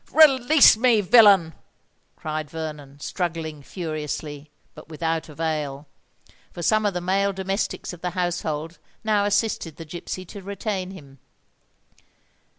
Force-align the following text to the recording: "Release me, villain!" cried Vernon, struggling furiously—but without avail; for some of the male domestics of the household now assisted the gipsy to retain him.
"Release 0.11 0.77
me, 0.77 0.99
villain!" 0.99 1.53
cried 2.15 2.49
Vernon, 2.49 2.99
struggling 2.99 3.61
furiously—but 3.61 4.89
without 4.89 5.29
avail; 5.29 5.85
for 6.51 6.63
some 6.63 6.87
of 6.87 6.95
the 6.95 6.99
male 7.01 7.31
domestics 7.31 7.93
of 7.93 8.01
the 8.01 8.09
household 8.17 8.79
now 9.03 9.25
assisted 9.25 9.75
the 9.75 9.85
gipsy 9.85 10.25
to 10.25 10.41
retain 10.41 10.89
him. 10.89 11.19